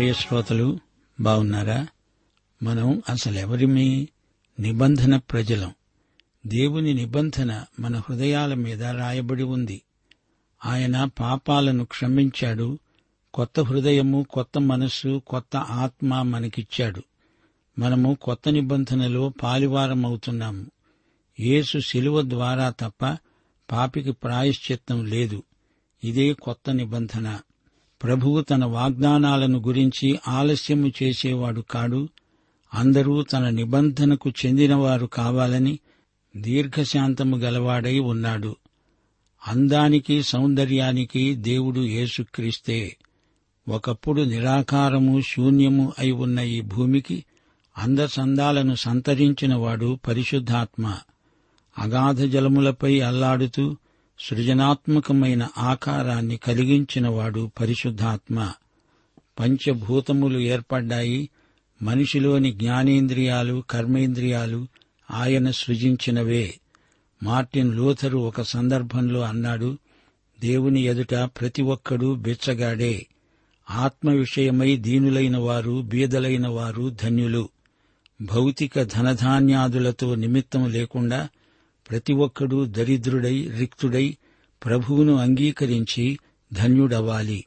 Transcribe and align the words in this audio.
ప్రియ 0.00 0.12
శ్రోతలు 0.12 0.78
బాగున్నారా 1.20 1.86
మనం 2.62 3.02
అసలు 3.08 4.06
నిబంధన 4.60 5.16
ప్రజలం. 5.16 5.74
దేవుని 6.46 6.94
నిబంధన 6.94 7.64
మన 7.80 7.96
హృదయాల 7.96 8.54
మీద 8.54 8.84
రాయబడి 8.84 9.42
ఉంది. 9.42 9.82
ఆయన 10.66 11.04
పాపాలను 11.04 11.84
క్షమించాడు 11.84 12.78
కొత్త 13.34 13.60
హృదయము 13.60 14.26
కొత్త 14.30 14.58
మనస్సు 14.58 15.22
కొత్త 15.26 15.56
ఆత్మ 15.56 16.22
మనకిచ్చాడు. 16.22 17.02
మనము 17.78 18.18
కొత్త 18.22 18.48
నిబంధనలో 18.48 19.28
పాలివారమవుతున్నాము. 19.28 20.66
యేసు 21.40 21.78
శిలువ 21.78 22.22
ద్వారా 22.22 22.70
తప్ప 22.70 23.16
పాపికి 23.70 24.12
ప్రాయశ్చిత్తం 24.12 25.06
లేదు. 25.06 25.42
ఇదే 26.04 26.32
కొత్త 26.32 26.70
నిబంధన. 26.70 27.38
ప్రభువు 28.02 28.40
తన 28.40 28.64
వాగ్దానాలను 28.64 29.58
గురించి 29.58 30.18
ఆలస్యము 30.28 30.92
చేసేవాడు 31.02 31.60
కాడు. 31.60 32.08
అందరూ 32.74 33.22
తన 33.22 33.48
నిబంధనకు 33.48 34.30
చెందినవారు 34.30 35.06
కావాలని 35.06 35.78
దీర్ఘశాంతము 36.36 37.36
గలవాడై 37.36 37.98
ఉన్నాడు. 37.98 38.56
అందానికి 39.48 40.22
సౌందర్యానికి 40.22 41.34
దేవుడు 41.34 41.80
యేసుక్రీస్తే. 41.80 42.96
ఒకప్పుడు 43.68 44.22
నిరాకారము 44.22 45.20
శూన్యము 45.20 45.92
అయి 45.98 46.12
ఉన్న 46.12 46.40
ఈ 46.40 46.60
భూమికి 46.60 47.24
అందచందాలను 47.78 48.74
సంతరించినవాడు 48.74 49.98
పరిశుద్ధాత్మ. 50.08 50.96
అగాధ 51.78 52.24
జలములపై 52.24 53.00
అల్లాడుతూ 53.00 53.76
సృజనాత్మకమైన 54.22 55.48
ఆకారాన్ని 55.58 56.36
కలిగించినవాడు 56.36 57.50
పరిశుద్ధాత్మ. 57.60 58.52
పంచభూతములు 59.40 60.38
ఏర్పడ్డాయి. 60.38 61.30
మనిషిలోని 61.82 62.52
జ్ఞానేంద్రియాలు 62.52 63.64
కర్మేంద్రియాలు 63.70 64.66
ఆయన 65.10 65.50
సృజించినవే. 65.50 66.54
మార్టిన్ 67.22 67.74
లూథరు 67.74 68.18
ఒక 68.18 68.42
సందర్భంలో 68.42 69.20
అన్నాడు 69.20 69.78
దేవుని 70.40 70.80
ఎదుట 70.80 71.14
ప్రతి 71.14 71.62
ఒక్కడూ 71.62 72.14
బిచ్చగాడే. 72.14 73.06
ఆత్మ 73.70 74.10
విషయమై 74.10 74.76
దీనులైన 74.76 75.36
వారు 75.36 75.82
బీదలైన 75.82 76.48
వారు 76.48 76.90
ధన్యులు. 76.90 77.48
భౌతిక 78.22 78.82
ధనధాన్యాదులతో 78.82 80.14
నిమిత్తం 80.14 80.70
లేకుండా 80.70 81.28
ప్రతి 81.90 82.12
ఒక్కడూ 82.12 82.64
దరిద్రుడై 82.64 83.50
రిక్తుడై 83.58 84.16
ప్రభువును 84.64 85.16
అంగీకరించి 85.16 86.18
ధన్యుడవ్వాలి. 86.52 87.44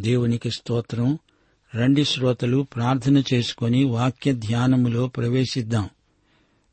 దేవునికి 0.00 0.50
స్తోత్రం. 0.50 1.18
రండి 1.76 2.04
శ్రోతలు 2.04 2.66
ప్రార్థన 2.74 3.22
చేసుకుని 3.34 3.84
వాక్య 3.84 4.32
ధ్యానములో 4.32 5.08
ప్రవేశిద్దాం. 5.08 5.88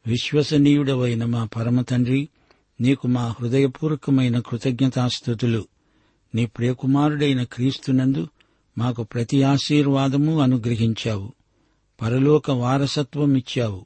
విశ్వసనీయుడవైన 0.08 1.26
మా 1.26 1.46
పరమతండ్రి 1.46 2.30
నీకు 2.82 3.08
మా 3.08 3.36
హృదయపూర్వకమైన 3.40 4.40
కృతజ్ఞతాస్థుతులు. 4.40 5.68
నీ 6.36 6.46
ప్రియకుమారుడైన 6.46 7.44
క్రీస్తునందు 7.44 8.28
మాకు 8.78 9.04
ప్రతి 9.04 9.44
ఆశీర్వాదము 9.44 10.42
అనుగ్రహించావు. 10.42 11.34
పరలోక 12.02 12.52
వారసత్వం 12.52 13.36
ఇచ్చావు 13.36 13.86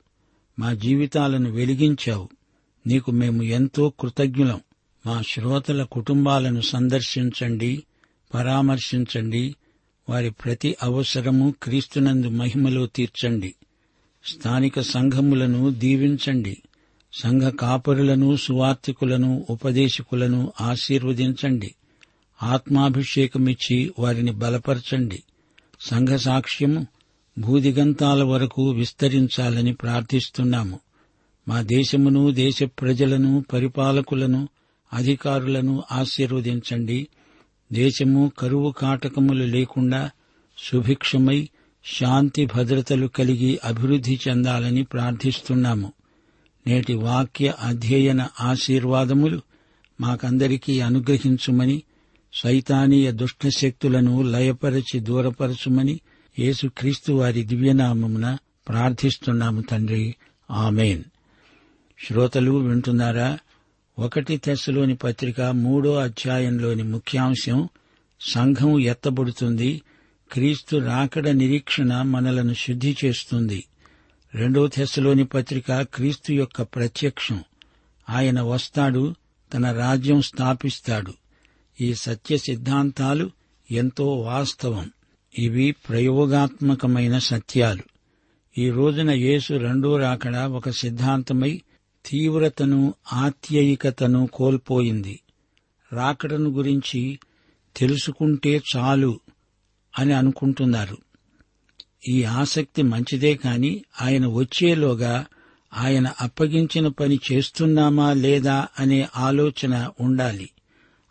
మా 0.59 0.74
జీవితాలను 0.74 1.51
వెలిగించావు. 1.51 2.29
నీకు 2.88 3.12
మేము 3.12 3.44
ఎంతో 3.44 3.94
కృతజ్ఞులం. 4.00 4.62
మా 5.06 5.22
శ్రోతల 5.22 5.84
కుటుంబాలను 5.84 6.62
సందర్శించండి 6.62 7.84
పరామర్శించండి 8.34 9.56
వారి 10.09 10.29
ప్రతి 10.29 10.75
అవసరము 10.84 11.53
క్రీస్తునందు 11.63 12.28
మహిమలో 12.28 12.88
తీర్చండి. 12.88 13.56
స్థానిక 14.25 14.79
సంఘములను 14.79 15.69
దీవించండి. 15.69 16.57
సంఘ 17.13 17.41
కాపరులను 17.41 18.35
సువార్థికులను 18.35 19.45
ఉపదేశకులను 19.50 20.53
ఆశీర్వదించండి. 20.62 21.75
ఆత్మాభిషేకమిచ్చి 22.44 23.94
వారిని 24.00 24.31
బలపరచండి. 24.31 25.24
సంఘ 25.81 26.09
సాక్ష్యము 26.09 26.88
భూదిగంతాల 27.40 28.24
వరకు 28.24 28.69
విస్తరించాలని 28.69 29.74
ప్రార్థిస్తున్నాము. 29.74 30.79
మా 31.47 31.61
దేశమును 31.61 32.31
దేశ 32.31 32.63
ప్రజలను 32.63 33.45
పరిపాలకులను 33.53 34.47
అధికారులను 34.94 35.83
ఆశీర్వదించండి. 35.91 37.07
దేశము 37.73 38.31
కరువు 38.39 38.72
కాటకములు 38.72 39.44
లేకుండా 39.44 40.09
సుభిక్షమై 40.57 41.50
శాంతి 41.85 42.45
భద్రతలు 42.45 43.07
కలిగి 43.07 43.59
అభివృద్ధి 43.63 44.19
చెందాలని 44.28 44.83
ప్రార్థిస్తున్నాము. 44.83 45.94
నేటి 46.67 46.94
వాక్య 46.94 47.53
అధ్యయన 47.59 48.27
ఆశీర్వాదములు 48.41 49.41
మాకందరికీ 50.01 50.79
అనుగ్రహించుమని 50.79 51.83
సైతానీయ 52.33 53.12
దుష్టశక్తులను 53.12 54.22
లయపరచి 54.22 55.00
దూరపరచుమని 55.00 56.00
యేసుక్రీస్తు 56.39 57.13
వారి 57.13 57.44
దివ్యనామమున 57.44 58.38
ప్రార్థిస్తున్నాము 58.67 59.62
తండ్రి. 59.62 60.16
ఆమెన్. 60.51 61.03
శ్రోతలు 62.07 62.51
వింటున్నారా? 62.51 63.39
ఒకటి 63.99 64.38
తెస్సులోని 64.38 64.95
పత్రిక 64.95 65.41
మూడో 65.41 65.95
అధ్యాయంలోని 65.95 66.83
ముఖ్యాంశం 66.83 67.69
సంఘం 68.21 68.79
ఎత్తబడుతుంది 68.79 69.81
క్రీస్తు 70.31 70.77
రాకడ 70.77 71.30
నిరీక్షణ 71.30 72.01
మనలను 72.01 72.53
శుద్ధి 72.53 72.97
చేస్తుంది. 73.06 73.63
రెండో 74.35 74.68
తెస్సులోని 74.68 75.25
పత్రిక 75.25 75.81
క్రీస్తు 75.81 76.33
యొక్క 76.33 76.62
ప్రత్యక్షం. 76.62 77.44
ఆయన 78.09 78.41
వస్తాడు 78.41 79.15
తన 79.53 79.71
రాజ్యం 79.71 80.21
స్థాపిస్తాడు. 80.21 81.13
ఈ 81.81 81.94
సత్య 81.94 82.38
సిద్ధాంతాలు 82.38 83.31
ఎంతో 83.71 84.15
వాస్తవం. 84.15 84.91
ఇవి 85.39 85.71
ప్రయోగాత్మకమైన 85.71 87.18
సత్యాలు. 87.18 87.83
ఈ 88.57 88.69
రోజున 88.69 89.12
యేసు 89.12 89.53
రెండో 89.53 89.97
రాకడ 89.97 90.35
ఒక 90.35 90.69
సిద్ధాంతమై 90.69 91.62
తీవ్రతను 92.06 92.94
ఆత్యయికతను 93.13 94.30
కోల్పోయింది. 94.34 95.19
రాకడను 95.94 96.50
గురించి 96.50 97.19
తెలుసుకుంటే 97.75 98.62
చాలు 98.75 99.19
అని 100.00 100.13
అనుకుంటున్నారు. 100.13 100.98
ఈ 102.10 102.24
ఆసక్తి 102.24 102.81
మంచిదే 102.81 103.36
కాని 103.36 103.86
ఆయన 104.02 104.28
వచ్చేలోగా 104.28 105.25
ఆయన 105.74 106.13
అప్పగించిన 106.22 106.88
పని 106.88 107.19
చేస్తున్నామా 107.31 108.13
లేదా 108.13 108.68
అనే 108.80 109.07
ఆలోచన 109.18 109.90
ఉండాలి. 110.00 110.50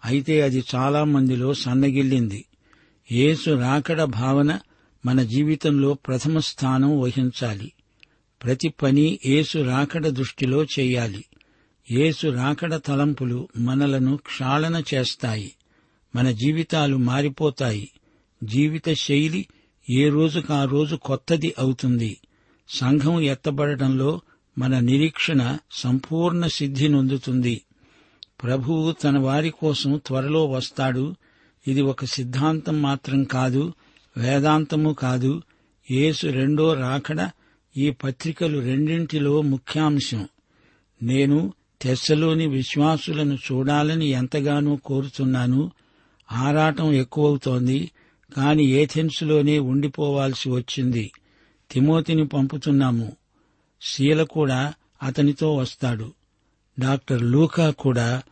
అయితే 0.05 0.43
అది 0.43 0.65
చాలా 0.75 1.05
మందిలో 1.05 1.55
సన్నగిల్లింది. 1.55 2.45
యేసు 3.13 3.51
రాకడ 3.51 4.05
భావన 4.05 4.59
మన 5.07 5.23
జీవితంలో 5.23 5.95
ప్రథమ 5.95 6.39
స్థానం 6.39 7.01
వహించాలి. 7.01 7.73
ప్రతి 8.45 8.69
పని 8.69 9.19
యేసు 9.27 9.59
రాకడ 9.59 10.09
దృష్టిలో 10.09 10.65
చేయాలి. 10.65 11.25
యేసు 11.91 12.27
రాకడ 12.27 12.77
తలంపులు 12.77 13.49
మనలను 13.59 14.17
క్షాళన 14.17 14.83
చేస్తాయి. 14.95 15.53
మన 16.17 16.31
జీవితాలు 16.31 16.97
మారిపోతాయి. 16.97 17.91
జీవిత 18.45 18.93
శైలి 18.93 19.47
ఏ 19.91 20.09
రోజుకా 20.09 20.65
రోజు 20.65 20.97
కొత్తది 20.97 21.55
అవుతుంది. 21.59 22.17
సంఘం 22.69 23.21
ఎత్తబడటంలో 23.21 24.21
మన 24.59 24.81
నిరీక్షణ 24.81 25.59
సంపూర్ణ 25.73 26.47
సిద్ధి 26.47 26.89
నొందుతుంది. 26.89 27.63
ప్రభువు 28.43 28.93
తన 28.93 29.19
వారి 29.19 29.51
కోసం 29.51 30.01
త్వరలో 30.07 30.47
వస్తాడు. 30.47 31.15
ఇది 31.69 31.81
ఒక 31.81 32.05
సిద్ధాంతం 32.05 32.83
మాత్రం 32.83 33.25
కాదు 33.25 33.73
వేదాంతము 34.17 34.93
కాదు. 34.93 35.43
యేసు 35.91 36.27
రెండో 36.27 36.75
రాకడ 36.75 37.31
ఈ 37.77 37.91
పత్రికలు 37.91 38.59
రెండింటిలో 38.59 39.43
ముఖ్యాంశం. 39.43 40.29
నేను 41.03 41.53
తెస్సలోని 41.83 42.47
విశ్వాసులను 42.47 43.35
చూడాలని 43.35 44.07
ఎంతగానో 44.07 44.77
కోరుతున్నాను 44.77 45.71
ఆరాటం 46.33 46.93
ఎక్కువవుతోంది 46.93 47.91
కాని 48.37 48.65
ఏథెన్సులోనే 48.65 49.59
ఉండిపోవాల్సి 49.59 50.51
వచ్చింది. 50.51 51.13
తిమోతిని 51.71 52.27
పంపుతున్నాము. 52.27 53.13
శీల 53.83 54.23
కూడా 54.23 54.75
అతనితో 55.03 55.57
వస్తాడు. 55.57 56.13
డాక్టర్ 56.79 57.23
లూకా 57.23 57.71
కూడా 57.71 58.23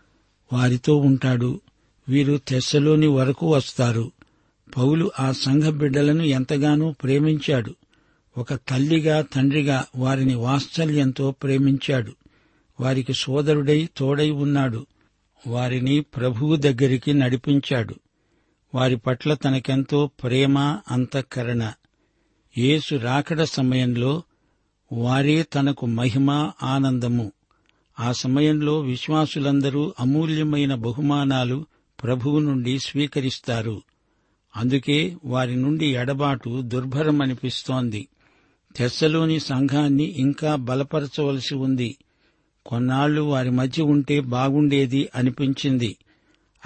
వారితో 0.53 0.97
ఉంటాడు. 0.97 1.61
వీరు 2.09 2.41
తెస్సలోని 2.49 3.07
వరకు 3.07 3.55
వస్తారు. 3.55 4.13
పౌలు 4.77 5.11
ఆ 5.21 5.33
సంఘ 5.33 5.63
బిడ్డలను 5.63 6.23
ఎంతగానో 6.23 6.93
ప్రేమించాడు. 6.93 7.75
ఒక 8.39 8.55
తల్లిగా 8.55 9.23
తండ్రిగా 9.23 9.87
వారిని 9.97 10.35
వాత్సల్యంతో 10.35 11.31
ప్రేమించాడు. 11.31 12.13
వారికి 12.81 13.13
సోదరుడై 13.13 13.89
తోడై 13.97 14.31
ఉన్నాడు. 14.31 14.87
వారిని 15.47 16.01
ప్రభువు 16.01 16.57
దగ్గరికి 16.57 17.13
నడిపించాడు. 17.13 17.95
వారి 18.75 18.97
పట్ల 18.97 19.35
తనకెంతో 19.35 20.07
ప్రేమ 20.07 20.59
అంతఃకరణ. 20.91 21.73
యేసు 22.59 22.95
రాకడ 22.95 23.43
సమయంలో 23.43 24.23
వారే 24.93 25.43
తనకు 25.43 25.87
మహిమ 25.87 26.53
ఆనందము. 26.63 27.33
ఆ 28.01 28.13
సమయంలో 28.13 28.81
విశ్వాసులందరూ 28.81 29.95
అమూల్యమైన 30.01 30.75
బహుమానాలు 30.75 31.67
ప్రభువు 32.03 32.39
నుండి 32.39 32.79
స్వీకరిస్తారు. 32.79 33.83
అందుకే 34.57 35.17
వారి 35.25 35.57
నుండి 35.57 35.87
ఎడబాటు 35.87 36.61
దుర్భరమనిపిస్తోంది. 36.61 38.09
తెస్సలోని 38.77 39.41
సంఘాన్ని 39.41 40.05
ఇంకా 40.05 40.55
బలపరచవలసి 40.55 41.55
ఉంది. 41.55 41.97
కొన్నాళ్ళు 42.67 43.23
వారి 43.23 43.51
మధ్య 43.51 43.83
ఉంటే 43.83 44.21
బాగుండేది 44.21 45.09
అనిపించింది. 45.15 45.97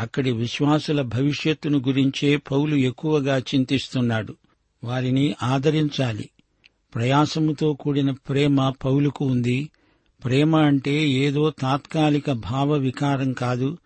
అక్కడి 0.00 0.32
విశ్వాసుల 0.32 1.02
భవిష్యత్తును 1.02 1.78
గురించే 1.78 2.36
పౌలు 2.36 2.76
ఎక్కువగా 2.76 3.38
చింతిస్తున్నాడు. 3.38 4.36
వారిని 4.84 5.34
ఆదరించాలి. 5.42 6.30
ప్రయాసముతో 6.94 7.72
కూడిన 7.72 8.10
ప్రేమ 8.10 8.70
పౌలుకు 8.84 9.24
ఉంది. 9.24 9.70
ప్రేమ 10.24 10.56
అంటే 10.56 11.08
ఏదో 11.08 11.50
తాత్కాలిక 11.50 12.32
భావ 12.32 12.72
వికారం 12.72 13.32
కాదు. 13.32 13.78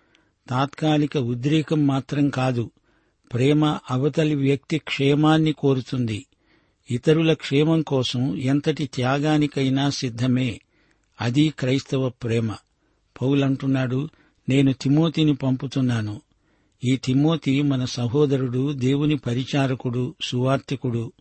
తాత్కాలిక 0.49 1.17
ఉద్రేకం 1.17 1.87
మాత్రం 1.87 2.29
కాదు. 2.29 2.71
ప్రేమ 3.33 3.79
అవతలి 3.91 4.35
వ్యక్తి 4.35 4.79
క్షేమాన్ని 4.79 5.53
కోరుతుంది. 5.53 6.27
ఇతరుల 6.91 7.33
క్షేమం 7.33 7.83
కోసం 7.83 8.37
ఎంతటి 8.37 8.87
త్యాగానికైనా 8.87 9.91
సిద్ధమే. 9.91 10.61
అది 11.21 11.49
క్రైస్తవ 11.49 12.09
ప్రేమ. 12.09 12.55
పౌలంటున్నాడు 13.23 14.09
నేను 14.49 14.73
తిమోతిని 14.73 15.35
పంపుతున్నాను. 15.35 16.21
ఈ 16.93 16.97
తిమోతి 16.97 17.63
మన 17.63 17.85
సహోదరుడు 17.85 18.73
దేవుని 18.73 19.17
పరిచారకుడు 19.17 20.15
సువార్తికుడు 20.23 21.13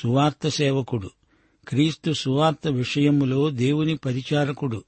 సువార్త 0.00 0.48
సేవకుడు. 0.48 1.10
క్రీస్తు 1.68 2.12
సువార్త 2.12 2.68
విషయములో 2.68 3.50
దేవుని 3.50 3.96
పరిచారకుడు 3.96 4.84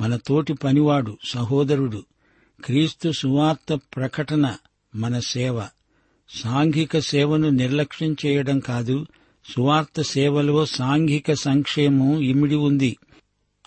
మన 0.00 0.16
తోటి 0.16 0.54
పనివాడు 0.54 1.18
సహోదరుడు. 1.24 2.04
క్రీస్తు 2.64 3.12
సువార్త 3.12 3.74
ప్రకటన 3.74 4.56
మన 4.94 5.18
సేవ. 5.18 5.62
సాంఘిక 6.28 6.98
సేవను 6.98 7.48
నిర్లక్ష్యం 7.48 8.16
చేయడం 8.26 8.58
కాదు 8.58 9.06
సువార్త 9.52 10.02
సేవలో 10.02 10.66
సాంఘిక 10.66 11.32
సంక్షేమం 11.32 12.20
ఇమిడి 12.20 12.54
ఉంది. 12.54 12.96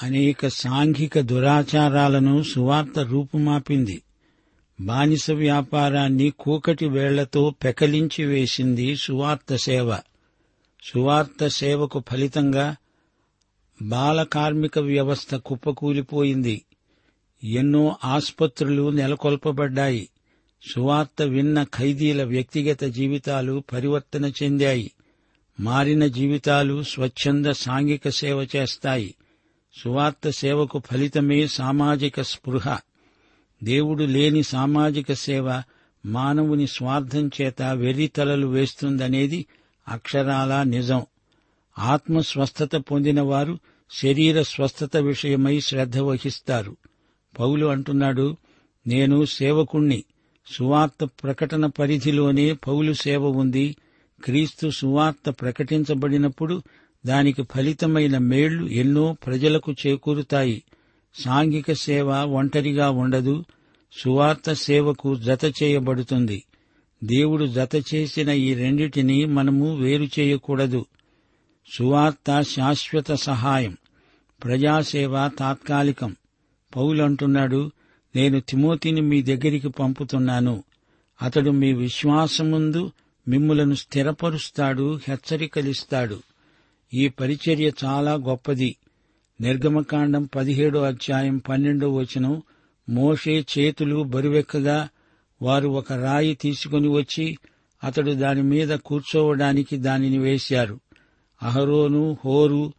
అనేక 0.03 0.47
సాంఘిక 0.47 1.19
దురాచారాలను 1.19 2.44
సువార్త 2.44 3.00
రూపుమాపింది. 3.00 4.01
బానిస 4.81 5.31
వ్యాపారాన్ని 5.31 6.29
కూకటి 6.29 6.85
వేళ్ళతో 6.85 7.56
పెకలించి 7.63 8.25
వేసింది 8.25 8.95
సువార్త 8.95 9.56
సేవ. 9.56 9.97
సువార్త 10.83 11.47
సేవకు 11.47 12.03
ఫలితంగా 12.12 12.75
బాల 13.81 14.23
కార్మిక 14.23 14.80
వ్యవస్థ 14.80 15.35
కుప్పకూలిపోయింది. 15.35 16.62
ఎన్నో 17.44 17.95
ఆసుపత్రులు 18.03 18.89
నెలకొల్పబడ్డాయి. 18.89 20.09
సువార్త 20.73 21.21
విన్న 21.21 21.63
ఖైదీల 21.63 22.23
వ్యక్తిగత 22.23 22.83
జీవితాలు 22.83 23.63
పరివర్తన 23.73 24.31
చెందాయి. 24.44 24.91
మారిన 25.59 26.07
జీవితాలు 26.07 26.83
స్వచ్ఛంద 26.83 27.45
సాంఘిక 27.45 28.09
సేవ 28.09 28.48
చేస్తాయి. 28.56 29.15
సువార్త 29.74 30.30
సేవకు 30.30 30.81
ఫలితమే 30.92 31.48
సామాజిక 31.48 32.21
స్పృహ. 32.21 32.80
దేవుడు 33.63 34.04
లేని 34.04 34.44
సామాజిక 34.44 35.13
సేవ 35.13 35.62
మానవుని 36.06 36.68
స్వార్థం 36.68 37.31
చేత 37.42 37.62
వెర్రితలలు 37.62 38.48
వేస్తుందనేది 38.48 39.45
అక్షరాలా 39.88 40.63
నిజం. 40.63 41.06
ఆత్మ 41.80 42.19
స్వస్థత 42.19 42.75
పొందినవారు 42.75 43.59
శరీర 43.92 44.42
స్వస్థత 44.42 44.98
విషయమై 44.98 45.59
శ్రద్ధ 45.59 45.98
వహిస్తారు. 45.98 46.77
పౌలు 47.39 47.65
అంటున్నాడు 47.65 48.38
నేను 48.88 49.25
సేవకుణ్ణి. 49.25 50.04
సువార్త 50.48 51.04
ప్రకటన 51.04 51.65
పరిధిలోనే 51.65 52.54
పౌలు 52.54 52.94
సేవ 52.94 53.25
ఉంది. 53.25 53.75
క్రీస్తు 54.24 54.69
సువార్త 54.69 55.30
ప్రకటించబడినప్పుడు 55.30 56.64
దానికి 57.06 57.44
ఫలితమైన 57.44 58.18
మేళ్ళు 58.18 58.68
ఎన్నో 58.68 59.18
ప్రజలకు 59.26 59.71
చేకూరుతాయి. 59.71 60.64
సాంఘిక 61.16 61.74
సేవ 61.74 62.12
ఒంటరిగా 62.12 62.90
ఉండదు. 62.90 63.45
సువార్త 64.02 64.54
సేవకు 64.54 65.16
జత 65.16 65.54
చేయబడుతుంది. 65.64 66.44
దేవుడు 67.04 67.45
జత 67.45 67.83
చేసిన 67.95 68.30
ఈ 68.30 68.54
రెండిటిని 68.54 69.26
మనము 69.26 69.76
వేరు 69.76 70.04
చేయకూడదు. 70.04 70.86
సువార్త 71.74 72.42
శాశ్వత 72.42 73.12
సహాయం. 73.12 73.78
ప్రజాసేవ 74.44 75.28
తాత్కాలికం. 75.28 76.16
పౌలంటున్నాడు 76.76 77.71
నేను 78.16 78.40
తిమోతిని 78.40 79.02
మీ 79.02 79.21
దగ్గరికి 79.21 79.69
పంపుతున్నాను. 79.69 80.64
అతడు 81.21 81.52
మీ 81.52 81.74
విశ్వాసముందు 81.74 82.92
మిమ్ములను 83.28 83.76
స్థిరపరుస్తాడు 83.76 85.00
హెచ్చరికలిస్తాడు. 85.07 86.19
ఈ 86.94 87.07
పరిచర్య 87.07 87.72
చాలా 87.86 88.14
గొప్పది. 88.14 88.76
నిర్గమకాండం 89.42 90.30
పదిహేడో 90.36 90.81
అధ్యాయం 90.81 91.38
పన్నెండో 91.38 91.90
వచనం 91.90 92.42
మోషే 92.90 93.46
చేతులు 93.60 94.04
బరువెక్కగా 94.04 94.90
వారు 95.42 95.69
ఒక 95.69 95.94
రాయి 95.94 96.36
తీసుకుని 96.36 96.88
వచ్చి 96.88 97.38
అతడు 97.84 98.12
దాని 98.12 98.44
మీద 98.44 98.69
కూర్చోవడానికి 98.69 99.78
దానిని 99.78 100.18
వేశారు. 100.18 100.80
అహరోను 101.44 102.18
హోరు 102.26 102.74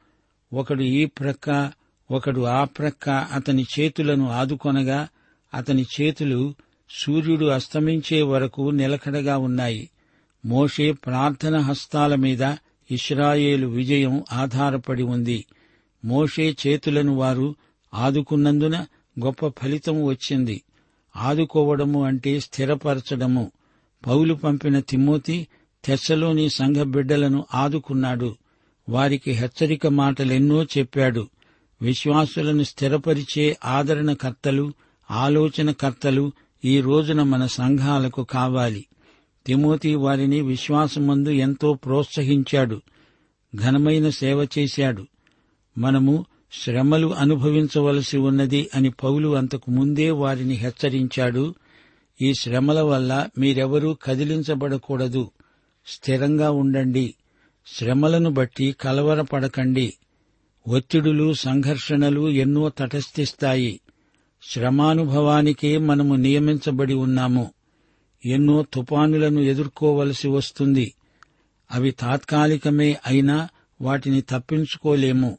ఒకడు 0.52 0.83
ఈ 0.83 1.05
ప్రక్క 1.05 1.73
ఒకడు 2.11 2.40
ఆ 2.40 2.64
ప్రక్క 2.64 3.11
అతని 3.11 3.67
చేతులను 3.78 4.31
ఆదుకొనగా 4.31 5.09
అతని 5.55 5.87
చేతులు 6.00 6.55
సూర్యుడు 6.90 7.47
అస్తమించే 7.47 8.23
వరకు 8.23 8.71
నిలకడగా 8.71 9.38
ఉన్నాయి. 9.38 9.90
మోషే 10.45 10.92
ప్రార్థన 10.92 11.57
హస్తాల 11.57 12.14
మీద 12.14 12.54
ఇస్రాయేలు 12.90 13.66
విజయం 13.66 14.25
ఆధారపడి 14.33 15.02
ఉంది. 15.02 15.45
మోషే 16.04 16.57
చేతులను 16.66 17.14
వారు 17.14 17.54
ఆదుకున్నందున 17.95 18.87
గొప్ప 19.25 19.49
ఫలితం 19.49 20.04
వచ్చింది. 20.04 20.62
ఆదుకోవడము 21.16 22.04
అంటే 22.04 22.40
స్థిరపరచడము. 22.40 23.52
పౌలు 24.07 24.35
పంపిన 24.35 24.80
తిమ్మోతి 24.80 25.47
తెస్సలోని 25.85 26.50
సంఘ 26.50 26.76
బిడ్డలను 26.76 27.45
ఆదుకున్నాడు. 27.54 28.37
వారికి 28.88 29.30
హెచ్చరిక 29.30 29.87
మాటలెన్నో 29.87 30.64
చెప్పాడు. 30.64 31.28
విశ్వాసులను 31.83 32.62
స్థిరపరిచే 32.62 33.57
ఆదరణకర్తలు 33.64 34.73
ఆలోచనకర్తలు 35.11 36.33
ఈ 36.64 36.80
రోజున 36.80 37.23
మన 37.23 37.47
సంఘాలకు 37.47 38.25
కావాలి. 38.25 38.87
తిమోతి 39.49 39.95
వారిని 39.95 40.40
విశ్వాసమందు 40.40 41.28
ఎంతో 41.28 41.73
ప్రోత్సహించాడు. 41.73 42.81
ఘనమైన 43.55 44.09
సేవ 44.11 44.47
చేశాడు. 44.59 45.07
మనము 45.78 46.26
శ్రమలు 46.52 47.14
అనుభవించవలసి 47.14 48.19
ఉన్నది 48.19 48.71
అని 48.75 48.90
పౌలు 48.90 49.37
అంతకు 49.37 49.71
ముందే 49.71 50.11
వారిని 50.11 50.55
హెచ్చరించాడు. 50.55 51.55
ఈ 52.23 52.33
శ్రమల 52.40 52.81
వల్ల 52.81 53.28
మీరెవరూ 53.38 53.97
కదిలించబడకూడదు. 54.02 55.31
స్థిరంగా 55.87 56.50
ఉండండి. 56.50 57.14
శ్రమలను 57.67 58.31
బట్టి 58.31 58.76
కలవరపడకండి. 58.81 59.95
ఒత్తిడులు 60.69 61.33
సంఘర్షణలు 61.33 62.28
ఎన్నో 62.28 62.69
తటస్థిస్తాయి. 62.69 63.81
శ్రమానుభవానికే 64.50 65.78
మనము 65.78 66.14
నియమించబడి 66.14 66.95
ఉన్నాము. 66.95 67.50
ఎన్నో 68.25 68.64
తుపానులను 68.75 69.40
ఎదుర్కోవలసి 69.40 70.28
వస్తుంది. 70.28 70.94
అవి 71.70 71.90
తాత్కాలికమే 71.90 72.96
అయినా 73.06 73.48
వాటిని 73.80 74.20
తప్పించుకోలేము. 74.20 75.38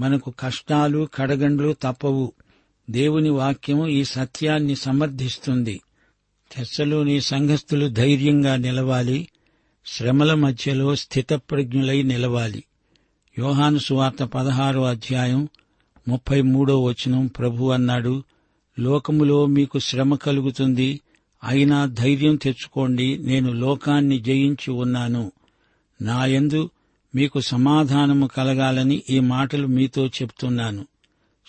మనకు 0.00 0.34
కష్టాలు 0.40 1.08
కడగండ్లు 1.14 1.76
తప్పవు. 1.82 2.32
దేవుని 2.90 3.30
వాక్యం 3.30 3.86
ఈ 3.86 4.04
సత్యాన్ని 4.04 4.74
సమర్థిస్తుంది. 4.74 5.80
తెస్సలోని 6.56 7.20
సంఘస్థులు 7.20 7.88
ధైర్యంగా 7.88 8.56
నిలవాలి. 8.56 9.28
శ్రమల 9.86 10.34
మధ్యలో 10.34 10.94
స్థితప్రజ్ఞులై 10.94 12.02
నిలవాలి. 12.02 12.64
యోహాను 13.38 13.78
సువార్త 13.78 14.24
పదహారో 14.24 14.84
అధ్యాయం 14.84 15.48
ముప్పై 16.08 16.42
మూడో 16.42 16.82
వచనం 16.82 17.26
ప్రభు 17.26 17.70
అన్నాడు 17.70 18.22
లోకములో 18.78 19.46
మీకు 19.46 19.78
శ్రమ 19.78 20.14
కలుగుతుంది 20.14 21.00
అయినా 21.44 21.86
ధైర్యం 21.86 22.36
తెచ్చుకోండి 22.36 23.18
నేను 23.18 23.52
లోకాన్ని 23.52 24.20
జయించి 24.20 24.70
ఉన్నాను. 24.70 25.32
నాయందు 26.02 26.70
మీకు 27.14 27.40
సమాధానము 27.40 28.26
కలగాలని 28.26 29.02
ఈ 29.10 29.20
మాటలు 29.20 29.66
మీతో 29.66 30.06
చెప్తున్నాను. 30.06 30.86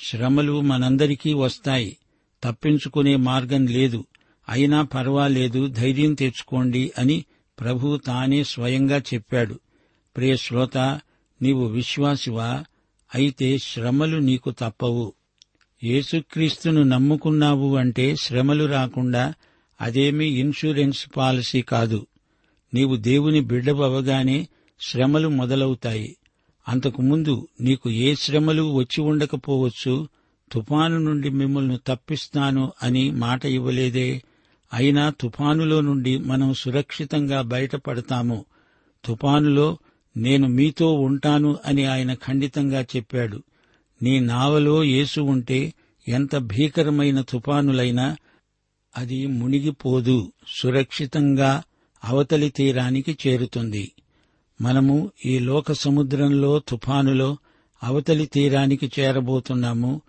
శ్రమలు 0.09 0.61
మనందరికీ 0.61 1.33
వస్తాయి 1.33 1.97
తప్పించుకునే 2.43 3.15
మార్గం 3.15 3.65
లేదు 3.65 4.05
అయినా 4.49 4.81
పర్వాలేదు 4.81 5.67
ధైర్యం 5.67 6.13
తెచ్చుకోండి 6.13 6.91
అని 6.97 7.25
ప్రభు 7.59 7.97
తానే 7.97 8.43
స్వయంగా 8.43 8.97
చెప్పాడు. 8.97 9.59
ప్రియ 10.17 10.35
శ్రోత 10.35 10.77
నీవు 11.41 11.65
విశ్వాసివా? 11.65 12.63
అయితే 13.15 13.57
శ్రమలు 13.57 14.17
నీకు 14.17 14.51
తప్పవు. 14.51 15.13
యేసుక్రీస్తును 15.83 16.83
నమ్ముకున్నావు 16.83 17.75
అంటే 17.75 18.15
శ్రమలు 18.15 18.65
రాకుండా 18.65 19.33
అదేమీ 19.81 20.25
ఇన్సూరెన్స్ 20.25 21.07
పాలసీ 21.17 21.61
కాదు. 21.61 22.07
నీవు 22.73 22.95
దేవుని 22.95 23.41
బిడ్డవగానే 23.41 24.47
శ్రమలు 24.81 25.27
మొదలవుతాయి. 25.27 26.17
అంతకుముందు 26.67 27.47
నీకు 27.61 27.89
ఏ 27.89 28.15
శ్రమలు 28.15 28.73
వచ్చి 28.73 29.01
ఉండకపోవచ్చు 29.01 30.07
తుఫాను 30.51 30.97
నుండి 30.97 31.29
మిమ్మల్ని 31.29 31.79
తప్పిస్తాను 31.87 32.73
అని 32.83 33.11
మాట 33.11 33.45
ఇవ్వలేదే. 33.45 34.23
అయినా 34.73 35.09
తుఫానులో 35.09 35.81
నుండి 35.81 36.17
మనం 36.17 36.53
సురక్షితంగా 36.53 37.41
బయటపడతాము. 37.41 38.45
తుఫానులో 39.05 39.77
నేను 40.17 40.47
మీతో 40.47 40.93
ఉంటాను 40.93 41.57
అని 41.65 41.85
ఆయన 41.85 42.13
ఖండితంగా 42.13 42.81
చెప్పాడు. 42.81 43.43
నీ 44.03 44.19
నావలో 44.19 44.83
యేసు 44.83 45.21
ఉంటే 45.21 45.73
ఎంత 46.07 46.37
భీకరమైన 46.37 47.21
తుఫానులైనా 47.21 48.15
అది 48.97 49.27
మునిగిపోదు 49.27 50.31
సురక్షితంగా 50.47 51.63
అవతలి 52.03 52.49
తీరానికి 52.49 53.17
చేరుతుంది. 53.27 53.91
మనము 54.61 55.11
ఈ 55.25 55.39
లోక 55.39 55.71
సముద్రంలో 55.71 56.59
తుఫానులో 56.59 57.37
అవతలి 57.83 58.25
తీరానికి 58.25 58.91
చేరబోతున్నాము. 58.99 60.01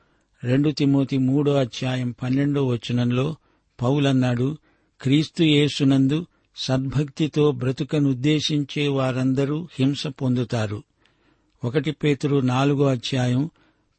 రెండు 0.44 0.70
తిమోతి 0.70 1.18
మూడో 1.18 1.54
అధ్యాయం 1.54 2.14
పన్నెండో 2.22 2.66
వచనంలో 2.66 3.36
పౌలన్నాడు 3.82 4.56
క్రీస్తు 5.00 5.42
యేసునందు 5.42 6.26
సద్భక్తితో 6.56 7.52
బ్రతుకనుద్దేశించే 7.52 8.88
వారందరూ 8.88 9.68
హింస 9.78 10.06
పొందుతారు. 10.06 10.82
ఒకటి 11.64 11.90
పేతురు 11.90 12.36
నాలుగో 12.36 12.84
అధ్యాయం 12.84 13.50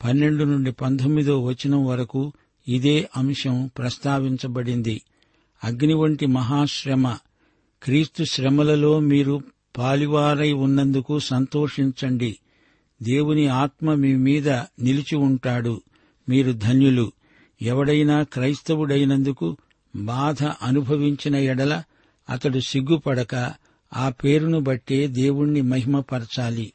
పన్నెండు 0.03 0.43
నుండి 0.43 0.71
పంతొమ్మిదో 0.71 1.43
వచనం 1.43 1.85
వరకు 1.85 2.33
ఇదే 2.67 3.09
అంశం 3.17 3.69
ప్రస్తావించబడింది. 3.77 5.01
అగ్ని 5.63 5.93
వంటి 5.93 6.25
మహాశ్రమ 6.25 7.17
క్రీస్తు 7.83 8.23
శ్రమలలో 8.23 8.99
మీరు 8.99 9.41
పాలివారై 9.77 10.51
ఉన్నందుకు 10.51 11.19
సంతోషించండి. 11.19 12.37
దేవుని 13.03 13.47
ఆత్మ 13.47 13.93
మీ 13.93 14.15
మీద 14.15 14.49
నిలిచి 14.49 15.15
ఉంటాడు. 15.15 15.81
మీరు 16.29 16.51
ధన్యులు. 16.51 17.11
ఎవడైనా 17.61 18.23
క్రైస్తవుడైనందుకు 18.23 19.57
బాధ 19.95 20.43
అనుభవించిన 20.43 21.35
ఎడల 21.35 21.83
అతడు 22.29 22.59
సిగ్గుపడక 22.59 23.53
ఆ 23.93 24.09
పేరును 24.09 24.59
బట్టే 24.59 25.07
దేవుణ్ణి 25.07 25.61
మహిమపరచాలి. 25.61 26.73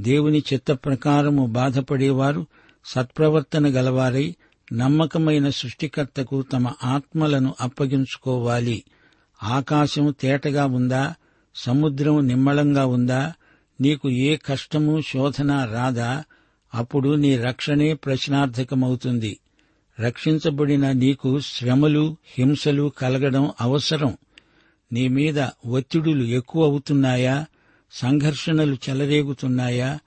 దేవుని 0.00 0.38
చిత్త 0.38 0.72
ప్రకారము 0.72 1.46
బాధపడేవారు 1.46 2.46
సత్ప్రవర్తన 2.84 3.66
గలవారై 3.66 4.36
నమ్మకమైన 4.72 5.48
సృష్టికర్తకు 5.48 6.42
తమ 6.42 6.72
ఆత్మలను 6.84 7.54
అప్పగించుకోవాలి. 7.60 8.84
ఆకాశం 9.42 10.14
తేటగా 10.20 10.66
ఉందా? 10.66 11.14
సముద్రం 11.54 12.26
నిమ్మళంగా 12.26 12.86
ఉందా? 12.86 13.32
నీకు 13.80 14.10
ఏ 14.10 14.36
కష్టము 14.36 15.00
శోధన 15.00 15.64
రాదా? 15.64 16.24
అప్పుడు 16.74 17.14
నీ 17.14 17.36
రక్షణే 17.36 17.94
ప్రశ్నార్థకమవుతుంది. 17.94 19.38
రక్షించబడిన 20.00 20.92
నీకు 20.92 21.40
శ్రమలు 21.40 22.16
హింసలు 22.38 22.92
కలగడం 22.98 23.52
అవసరం. 23.60 24.16
నీ 24.92 25.08
మీద 25.08 25.46
ఒత్తిడులు 25.66 26.24
ఎక్కువ 26.24 26.64
అవుతున్నాయా? 26.64 27.46
సంఘర్షణలు 27.92 28.76
చెలరేగుతున్నాయా? 28.88 29.98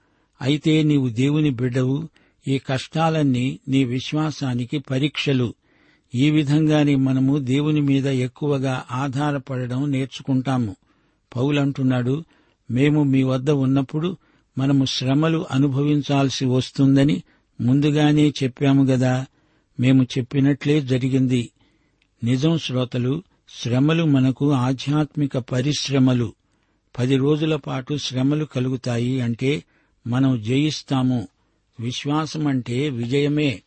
అయితే 0.42 0.82
నీవు 0.82 1.08
దేవుని 1.08 1.50
బిడ్డవు. 1.50 2.08
ఈ 2.48 2.58
కష్టాలన్నీ 2.58 3.58
నీ 3.68 3.84
విశ్వాసానికి 3.84 4.78
పరీక్షలు. 4.78 5.54
ఈ 6.14 6.30
విధంగానే 6.30 6.94
మనము 6.94 7.38
దేవుని 7.38 7.80
మీద 7.80 8.06
ఎక్కువగా 8.06 8.84
ఆధారపడడం 8.90 9.90
నేర్చుకుంటాము. 9.90 10.76
పౌలంటున్నాడు 11.36 12.24
మేము 12.70 13.02
మీ 13.02 13.22
వద్ద 13.22 13.50
ఉన్నప్పుడు 13.50 14.16
మనము 14.58 14.84
శ్రమలు 14.84 15.46
అనుభవించాల్సి 15.50 16.44
వస్తుందని 16.44 17.22
ముందుగానే 17.60 18.28
చెప్పాము 18.28 18.84
గదా. 18.84 19.26
మేము 19.80 20.02
చెప్పినట్లే 20.02 20.80
జరిగింది. 20.80 21.50
నిజం 22.24 22.58
శ్రోతలు 22.58 23.22
శ్రమలు 23.62 24.04
మనకు 24.04 24.52
ఆధ్యాత్మిక 24.52 25.38
పరిశ్రమలు. 25.38 26.32
పది 26.98 27.16
రోజుల 27.16 27.56
పాటు 27.56 27.96
శ్రమలు 27.96 28.44
కలుగుతాయి 28.44 29.20
అంటే 29.20 29.64
మనం 30.06 30.42
జయిస్తాము. 30.42 31.28
విశ్వాసం 31.82 32.46
అంటే 32.46 32.90
విజయమే. 32.90 33.62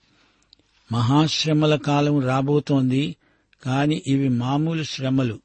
మహాశ్రమల 0.92 1.76
కాలం 1.76 2.20
రాబోతోంది 2.20 3.16
కాని 3.64 4.02
ఇవి 4.08 4.30
మామూలు 4.30 4.84
శ్రమలు. 4.84 5.40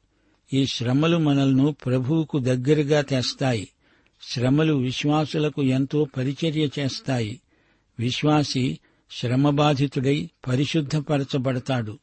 ఈ 0.53 0.65
శ్రమలు 0.65 1.17
మనల్ని 1.17 1.73
ప్రభువుకు 1.73 2.39
దగ్గరగా 2.39 3.01
తెస్తాయి. 3.01 3.67
శ్రమలు 4.21 4.73
విశ్వాసులకు 4.73 5.63
ఎంతో 5.63 6.07
పరిచర్య 6.17 6.69
చేస్తాయి. 6.79 7.41
విశ్వాసి 7.99 8.79
శ్రమబాధితుడై 9.11 10.29
పరిశుద్ధపరచబడతాడు. 10.47 11.99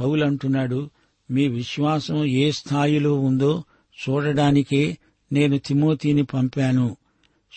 పౌలంటున్నాడు 0.00 0.90
మీ 1.30 1.48
విశ్వాసం 1.48 2.24
ఏ 2.24 2.50
స్థాయిలో 2.50 3.20
ఉందో 3.20 3.64
చూడడానికే 4.08 4.98
నేను 5.32 5.58
తిమోతిని 5.58 6.24
పంపాను. 6.24 6.96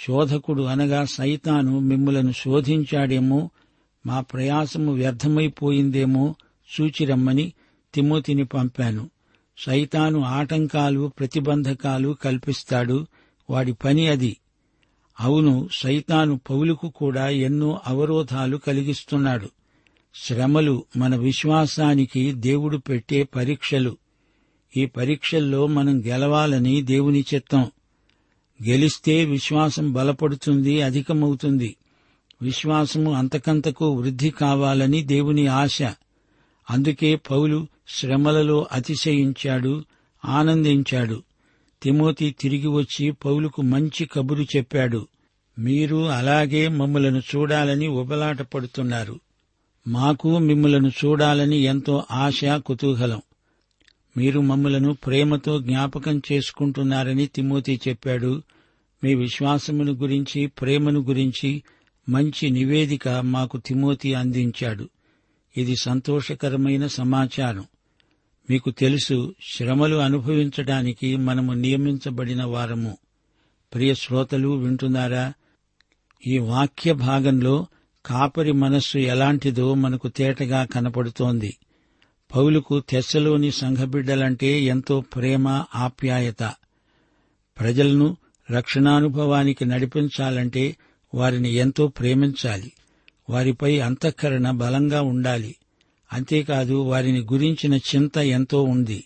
శోధకుడు 0.07 0.63
అనగా 0.63 1.05
సైతాను 1.05 1.79
మిమ్ములను 1.79 2.31
శోధించాడేమో 2.31 3.49
మా 4.05 4.21
ప్రయాసము 4.21 4.93
వ్యర్థమైపోయిందేమో 4.93 6.35
సూచిరమ్మని 6.77 7.53
తిమోతిని 7.93 8.45
పంపాను. 8.45 9.09
సైతాను 9.57 10.21
ఆటంకాలు 10.21 11.11
ప్రతిబంధకాలు 11.19 12.17
కల్పిస్తాడు 12.23 13.07
వాడి 13.49 13.73
పని 13.73 14.07
అది. 14.07 14.37
అవును 15.19 15.69
సైతాను 15.77 16.39
పౌలుకు 16.49 16.89
కూడా 16.89 17.29
ఎన్నో 17.29 17.79
అవరోధాలు 17.87 18.57
కలిగిస్తున్నాడు. 18.57 19.49
శ్రమలు 20.15 20.83
మన 20.97 21.15
విశ్వాసానికి 21.15 22.31
దేవుడు 22.31 22.77
పెట్టే 22.77 23.23
పరీక్షలు. 23.23 23.97
ఈ 24.77 24.85
పరీక్షల్లో 24.85 25.67
మనం 25.67 26.05
గెలవాలని 26.05 26.81
దేవుని 26.81 27.25
చిత్తం. 27.33 27.71
గెలిస్తే 28.67 29.25
విశ్వాసం 29.25 29.93
బలపడుతుంది 29.93 30.81
అధికమవుతుంది. 30.81 31.75
విశ్వాసము 32.41 33.13
అంతకంతకు 33.13 33.89
వృద్ధి 33.89 34.29
కావాలని 34.29 35.03
దేవుని 35.03 35.47
ఆశ. 35.47 35.81
అందుకే 36.69 37.15
పౌలు 37.15 37.67
శ్రమలలో 37.87 38.67
అతిశయించాడు 38.71 39.83
ఆనందించాడు. 40.25 41.23
తిమోతి 41.83 42.35
తిరిగి 42.39 42.67
వచ్చి 42.67 43.11
పౌలుకు 43.11 43.61
మంచి 43.61 44.05
కబురు 44.05 44.43
చెప్పాడు. 44.43 45.07
మీరు 45.59 46.09
అలాగే 46.09 46.67
మమ్మలను 46.67 47.21
చూడాలని 47.35 47.87
ఉబలాట 47.87 48.41
పడుతున్నారు 48.41 49.19
మాకు 49.87 50.37
మిమ్మలను 50.37 50.87
చూడాలని 50.87 51.57
ఎంతో 51.57 52.03
ఆశ 52.11 52.41
కుతూహలం. 52.45 53.21
మీరు 54.19 54.39
మమ్మలను 54.39 54.93
ప్రేమతో 54.93 55.61
జ్ఞాపకం 55.61 56.21
చేసుకుంటున్నారని 56.31 57.27
తిమోతి 57.27 57.81
చెప్పాడు. 57.88 58.43
మీ 59.03 59.15
విశ్వాసమును 59.15 59.91
గురించి 59.91 60.47
ప్రేమను 60.47 60.99
గురించి 60.99 61.63
మంచి 62.09 62.49
నివేదిక 62.49 63.09
మాకు 63.09 63.57
తిమోతి 63.57 64.13
అందించాడు. 64.13 64.89
ఇది 65.57 65.75
సంతోషకరమైన 65.81 66.88
సమాచారం. 66.88 67.65
మీకు 68.49 68.71
తెలుసు 68.71 69.35
శ్రమలు 69.53 69.95
అనుభవించడానికి 69.95 71.15
మనము 71.15 71.53
నియమించబడిన 71.53 72.43
వారము. 72.43 72.97
ప్రియ 73.73 73.93
శ్రోతలు 73.93 74.49
వింటున్నారా? 74.49 75.33
ఈ 76.27 76.38
వాక్య 76.38 76.93
భాగంలో 76.93 77.67
కాపరి 78.05 78.51
మనస్సు 78.51 78.97
ఎలాంటిదో 78.97 79.73
మనకు 79.73 80.07
తేటగా 80.07 80.65
కనపడుతోంది. 80.65 81.57
పౌలుకు 82.36 82.79
తెస్సలోని 82.79 83.51
సంఘబిడ్డలంటే 83.51 84.62
ఎంతో 84.62 85.01
ప్రేమ 85.01 85.65
ఆప్యాయత. 85.75 86.53
ప్రజలను 87.59 88.17
రక్షణానుభవానికి 88.51 89.65
నడిపించాలంటే 89.65 90.75
వారిని 91.13 91.50
ఎంతో 91.50 91.88
ప్రేమించాలి. 91.88 92.71
వారిపై 93.29 93.79
అంతఃకరణ 93.79 94.51
బలంగా 94.51 95.01
ఉండాలి. 95.01 95.55
అంతేకాదు 96.13 96.74
వారిని 96.74 97.19
గురించిన 97.19 97.74
చింత 97.74 98.17
ఎంతో 98.17 98.63
ఉంది. 98.63 99.03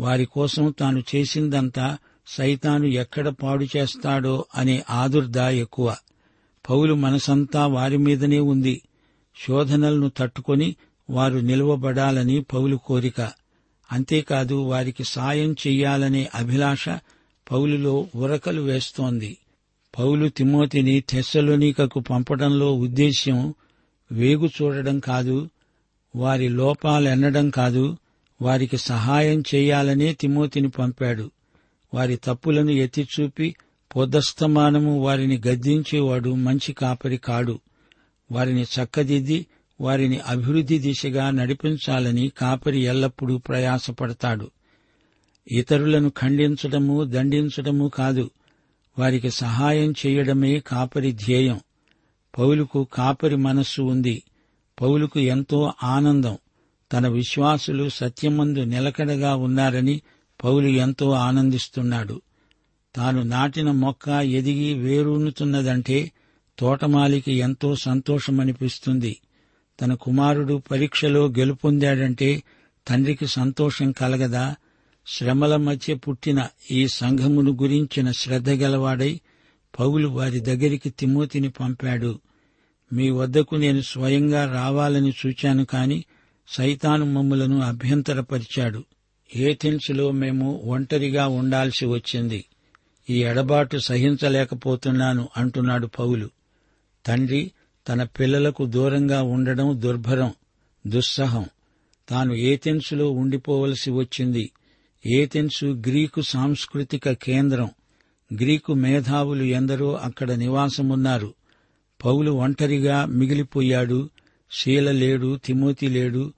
వారి 0.00 0.24
కోసం 0.24 0.74
తాను 0.78 1.02
చేసిందంతా 1.16 1.98
సైతాను 2.26 2.86
ఎక్కడ 2.86 3.28
పాడు 3.28 3.66
చేస్తాడో 3.76 4.44
అనే 4.54 4.84
ఆదుర్ద 4.90 5.38
ఎక్కువ. 5.38 5.96
పౌలు 6.70 6.94
మనసంతా 6.94 7.66
వారి 7.66 7.96
మీదనే 7.96 8.38
ఉంది. 8.38 8.82
శోధనలను 9.46 10.12
తట్టుకొని 10.16 10.76
వారు 11.10 11.38
నిలువబడాలని 11.38 12.40
పౌలు 12.42 12.76
కోరిక. 12.76 13.32
అంతేకాదు 13.92 14.54
వారికి 14.54 15.04
సాయం 15.04 15.52
చెయ్యాలనే 15.52 16.30
అభిలాష 16.34 16.88
పౌలులో 17.52 18.06
ఉరకలు 18.14 18.60
వేస్తోంది. 18.60 19.38
పౌలు 19.98 20.28
తిమోతిని 20.28 21.00
తెస్సలోనికకు 21.00 22.00
పంపడంలో 22.00 22.72
ఉద్దేశ్యం 22.72 23.54
వేగు 24.12 24.46
చూడడం 24.46 24.98
కాదు 24.98 25.50
వారి 26.16 26.48
లోపాలెన్నడం 26.48 27.50
కాదు 27.50 27.96
వారికి 28.42 28.76
సహాయం 28.76 29.42
చేయాలనే 29.54 30.12
తిమోతిని 30.12 30.68
పంపాడు. 30.68 31.30
వారి 31.94 32.16
తప్పులను 32.24 32.70
ఎత్తిచూపి 32.70 33.54
పొద్దస్తమానము 33.96 35.00
వారిని 35.00 35.42
గద్దించేవాడు 35.48 36.34
మంచి 36.34 36.72
కాపరి 36.72 37.16
కాడు. 37.16 37.60
వారిని 38.32 38.62
చక్కదిద్ది 38.62 39.46
వారిని 39.80 40.18
అభివృద్ధి 40.18 40.78
దిశగా 40.78 41.30
నడిపించాలని 41.30 42.28
కాపరి 42.28 42.80
ఎల్లప్పుడూ 42.80 43.38
ప్రయాసపడతాడు. 43.38 44.50
ఇతరులను 45.52 46.08
ఖండించడము 46.10 47.04
దండించడము 47.04 47.88
కాదు. 47.88 48.30
వారికి 48.98 49.30
సహాయం 49.30 49.94
చేయడమే 50.06 50.60
కాపరి 50.60 51.12
ధ్యేయం. 51.12 51.60
పౌలుకు 52.38 52.88
కాపరి 52.92 53.36
మనస్సు 53.36 53.82
ఉంది. 53.82 54.22
పౌలుకు 54.80 55.20
ఎంతో 55.20 55.72
ఆనందం. 55.82 56.38
తన 56.92 57.08
విశ్వాసులు 57.08 57.88
సత్యమందు 57.88 58.58
నిలకడగా 58.58 59.34
ఉన్నారని 59.34 60.02
పౌలు 60.44 60.68
ఎంతో 60.68 61.10
ఆనందిస్తున్నాడు. 61.10 62.22
తాను 62.96 63.22
నాటిన 63.22 63.70
మొక్క 63.70 64.08
ఎదిగి 64.08 64.74
వేరూనుతున్నదంటే 64.74 66.12
తోటమాలికి 66.58 67.32
ఎంతో 67.32 67.76
సంతోషమనిపిస్తుంది. 67.76 69.18
తన 69.82 69.94
కుమారుడు 69.94 70.62
పరీక్షలో 70.70 71.26
గెలుపొందాడంటే 71.26 72.42
తండ్రికి 72.88 73.26
సంతోషం 73.26 73.92
కలగదా? 73.92 74.56
శ్రమల 75.06 75.56
మధ్య 75.56 75.94
పుట్టిన 75.94 76.48
ఈ 76.70 76.88
సంఘమును 76.88 77.50
గురించిన 77.50 78.10
శ్రద్ధ 78.10 78.50
గలవాడై 78.50 79.20
పౌలు 79.80 80.08
వారి 80.08 80.40
దగ్గరికి 80.40 80.90
తిమోతిని 80.90 81.50
పంపాడు. 81.50 82.20
మీ 82.92 83.10
వద్దకు 83.10 83.56
నేను 83.56 83.80
స్వయంగా 83.80 84.52
రావాలని 84.52 85.12
చూచాను 85.26 85.64
కాని 85.64 86.04
సైతాను 86.48 87.04
మమ్ములను 87.04 87.60
అభ్యంతరపరిచాడు. 87.60 88.84
ఏథెన్స్లో 89.36 90.10
మేము 90.10 90.62
ఒంటరిగా 90.64 91.26
ఉండాల్సి 91.26 91.86
వచ్చింది. 91.86 92.44
ఈ 93.10 93.24
ఎడబాటు 93.24 93.78
సహించలేకపోతున్నాను 93.78 95.28
అంటున్నాడు 95.36 95.86
పౌలు. 95.86 96.30
తండ్రి 97.06 97.50
తన 97.88 98.02
పిల్లలకు 98.02 98.66
దూరంగా 98.66 99.22
ఉండడం 99.22 99.80
దుర్భరం 99.80 100.32
దుస్సహం. 100.86 101.46
తాను 102.08 102.34
ఏథెన్సులో 102.34 103.10
ఉండిపోవలసి 103.10 103.90
వచ్చింది. 103.90 104.50
ఏథెన్సు 105.06 105.66
గ్రీకు 105.66 106.20
సాంస్కృతిక 106.20 107.12
కేంద్రం. 107.12 107.70
గ్రీకు 108.34 108.74
మేధావులు 108.74 109.42
ఎందరో 109.42 109.96
అక్కడ 109.96 110.32
నివాసమున్నారు. 110.32 111.34
పౌలు 112.04 112.30
ఒంటరిగా 112.30 113.04
మిగిలిపోయాడు. 113.04 114.10
శీల 114.50 114.90
లేడు 114.90 115.38
తిమోతి 115.44 115.88
లేడు. 115.88 116.32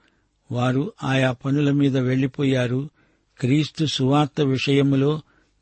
వారు 0.53 0.93
ఆయా 1.03 1.33
పనుల 1.33 1.71
మీద 1.71 1.97
వెళ్ళిపోయారు 1.97 2.89
క్రీస్తు 3.41 3.85
సువార్త 3.85 4.41
విషయములో 4.41 5.21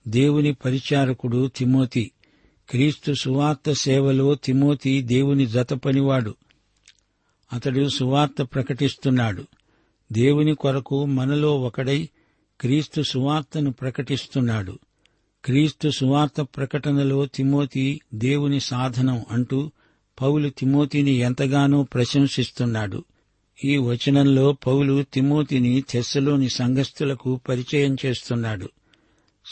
దేవుని 0.08 0.52
పరిచారకుడు 0.52 1.50
తిమోతి. 1.56 2.10
క్రీస్తు 2.72 3.12
సువార్త 3.12 3.72
సేవలో 3.72 4.34
తిమోతి 4.34 5.02
దేవుని 5.02 5.46
జతపనివాడు 5.46 6.34
అతడు 7.52 7.88
సువార్త 7.88 8.42
ప్రకటిస్తున్నాడు. 8.42 9.44
దేవుని 10.12 10.54
కొరకు 10.54 11.04
మనలో 11.04 11.60
ఒకడై 11.60 12.08
క్రీస్తు 12.60 13.02
సువార్తను 13.02 13.72
ప్రకటిస్తున్నాడు. 13.72 14.78
క్రీస్తు 15.44 15.88
సువార్త 15.88 16.40
ప్రకటనలో 16.40 17.26
తిమోతి 17.26 18.00
దేవుని 18.14 18.60
సాధనం 18.60 19.24
అంటూ 19.30 19.70
పౌలు 20.20 20.48
తిమోతిని 20.48 21.10
ఎంతగానో 21.10 21.82
ప్రశంసిస్తున్నాడు. 21.82 23.04
ఈ 23.64 23.76
వచనంలో 23.76 24.52
పౌలు 24.52 25.04
తిమోతిని 25.12 25.80
తెస్సలోని 25.90 26.48
సంఘస్థులకు 26.48 27.40
పరిచయం 27.48 27.96
చేస్తున్నాడు. 28.06 28.68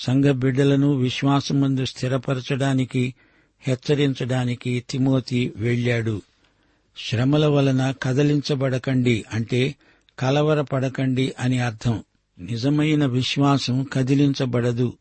సంఘ 0.01 0.25
బిడ్డలను 0.25 0.95
విశ్వాసమందు 0.95 1.85
స్థిరపరచడానికి 1.85 3.15
హెచ్చరించడానికి 3.61 4.85
తిమోతి 4.91 5.53
వెళ్ళాడు 5.57 6.23
శ్రమల 6.97 7.47
వలన 7.47 7.95
కదలించబడకండి 8.03 9.25
అంటే 9.33 9.75
కలవరపడకండి 10.19 11.35
అని 11.41 11.59
అర్థం. 11.59 12.05
నిజమైన 12.39 13.07
విశ్వాసం 13.07 13.83
కదిలించబడదు. 13.93 14.93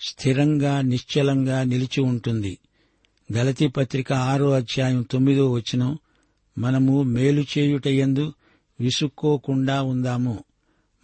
స్థిరంగా 0.00 0.80
నిశ్చలంగా 0.80 1.62
నిలిచి 1.62 2.00
ఉంటుంది. 2.00 2.58
గలతీ 3.32 3.66
పత్రిక 3.66 4.12
ఆరో 4.12 4.50
అధ్యాయం 4.50 5.02
తొమ్మిదో 5.02 5.52
వచనం 5.52 5.98
మనము 6.58 7.02
మేలు 7.02 7.44
చేయుటయందు 7.58 8.32
విసుక్కోకుండా 8.80 9.82
ఉందాము. 9.82 10.44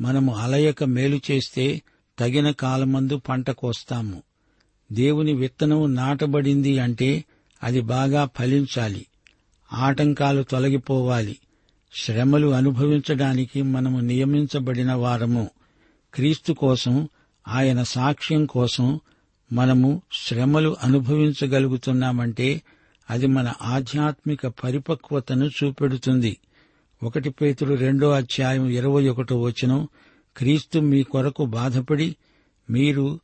మనము 0.01 0.35
అలయక 0.35 0.85
మేలు 0.85 1.21
చేస్తే 1.31 1.83
తగిన 2.23 2.51
కాలమందు 2.51 3.17
పంట 3.17 3.51
కోస్తాము. 3.51 4.23
దేవుని 4.93 5.33
విత్తనం 5.33 5.95
నాటబడింది 5.95 6.79
అంటే 6.79 7.25
అది 7.63 7.81
బాగా 7.81 8.29
ఫలించాలి. 8.39 9.07
ఆటంకాలు 9.73 10.43
తొలగిపోవాలి. 10.43 11.37
శ్రమలు 11.95 12.49
అనుభవించడానికి 12.49 13.63
మనము 13.63 14.01
నియమించబడిన 14.01 14.93
వారము. 14.93 15.51
క్రీస్తు 16.15 16.53
కోసం 16.53 17.09
ఆయన 17.49 17.83
సాక్ష్యం 17.83 18.47
కోసం 18.47 19.01
మనము 19.53 20.03
శ్రమలు 20.13 20.77
అనుభవించగలుగుతున్నామంటే 20.83 22.63
అది 23.11 23.27
మన 23.27 23.53
ఆధ్యాత్మిక 23.63 24.47
పరిపక్వతను 24.47 25.45
చూపెడుతుంది. 25.45 26.37
ఒకటి 27.03 27.31
పేతుడు 27.31 27.75
రెండో 27.75 28.11
అధ్యాయం 28.11 28.69
ఇరవై 28.69 29.09
ఒకటో 29.09 29.41
వచనం 29.41 29.89
క్రీస్తు 30.37 30.79
మీ 30.79 31.03
కొరకు 31.03 31.45
బాధపడి 31.45 32.17
మీరు 32.71 33.21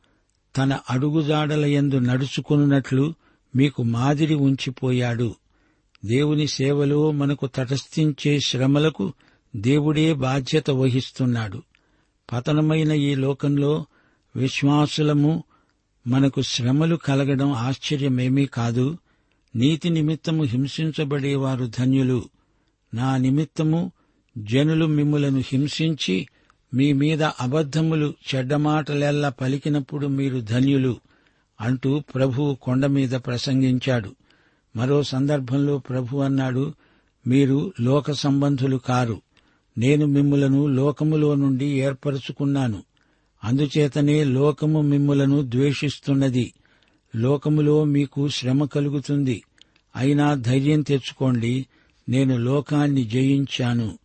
తన 0.57 0.79
అడుగుజాడలయందు 0.91 1.99
నడుచుకున్నట్లు 1.99 3.15
మీకు 3.57 3.83
మాదిరి 3.83 4.35
ఉంచిపోయాడు. 4.35 5.35
దేవుని 6.05 6.47
సేవలో 6.47 7.11
మనకు 7.11 7.47
తటస్థించే 7.47 8.41
శ్రమలకు 8.41 9.13
దేవుడే 9.57 10.13
బాధ్యత 10.13 10.71
వహిస్తున్నాడు. 10.71 11.63
పతనమైన 12.33 12.93
ఈ 12.93 13.15
లోకంలో 13.15 13.87
విశ్వాసులము 14.37 15.45
మనకు 16.07 16.43
శ్రమలు 16.43 16.97
కలగడం 16.97 17.53
ఆశ్చర్యమేమీ 17.53 18.47
కాదు. 18.47 18.99
నీతి 19.57 19.91
నిమిత్తము 19.91 20.43
హింసించబడేవారు 20.43 21.71
ధన్యులు. 21.79 22.29
నా 22.95 23.17
నిమిత్తము 23.17 23.93
జనులు 24.39 24.87
మిమ్ములను 24.87 25.43
హింసించి 25.47 26.27
మీ 26.75 26.93
మీద 26.93 27.23
అబద్ధములు 27.23 28.15
చెడ్డమాటలెల్లా 28.35 29.29
పలికినప్పుడు 29.29 30.07
మీరు 30.07 30.41
ధన్యులు 30.41 30.97
అంటూ 31.61 32.01
ప్రభువు 32.15 32.55
కొండ 32.55 32.87
మీద 32.87 33.11
ప్రసంగించాడు. 33.11 34.15
మరో 34.77 35.03
సందర్భంలో 35.03 35.79
ప్రభు 35.79 36.17
అన్నాడు 36.17 36.75
మీరు 37.27 37.73
లోక 37.81 38.11
సంబంధులు 38.11 38.77
కారు. 38.77 39.23
నేను 39.79 40.07
మిమ్ములను 40.07 40.67
లోకములో 40.67 41.35
నుండి 41.35 41.67
ఏర్పరుచుకున్నాను. 41.67 42.83
అందుచేతనే 43.45 44.25
లోకము 44.25 44.81
మిమ్ములను 44.81 45.43
ద్వేషిస్తున్నది. 45.43 46.53
లోకములో 47.17 47.85
మీకు 47.85 48.29
శ్రమ 48.29 48.65
కలుగుతుంది. 48.65 49.43
అయినా 49.97 50.35
ధైర్యం 50.35 50.83
తెచ్చుకోండి 50.83 51.67
నేను 52.09 52.37
లోకాన్ని 52.37 53.05
జయించాను. 53.05 53.99